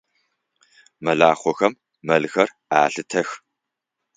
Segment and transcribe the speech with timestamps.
[1.03, 1.73] Мэлахъохэм
[2.05, 3.29] мэлхэр алъытэх.